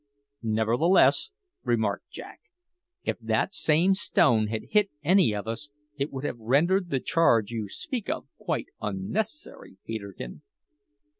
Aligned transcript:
"Nevertheless," 0.41 1.29
remarked 1.63 2.09
Jack, 2.09 2.39
"if 3.03 3.19
that 3.19 3.53
same 3.53 3.93
stone 3.93 4.47
had 4.47 4.63
hit 4.71 4.89
any 5.03 5.31
of 5.35 5.47
us 5.47 5.69
it 5.95 6.11
would 6.11 6.23
have 6.23 6.39
rendered 6.39 6.89
the 6.89 6.99
charge 6.99 7.51
you 7.51 7.69
speak 7.69 8.09
of 8.09 8.25
quite 8.39 8.65
unnecessary, 8.81 9.77
Peterkin." 9.85 10.41